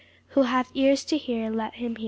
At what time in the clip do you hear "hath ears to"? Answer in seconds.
0.49-1.17